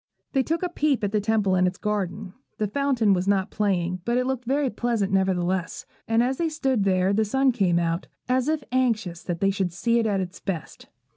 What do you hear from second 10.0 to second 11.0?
at its best.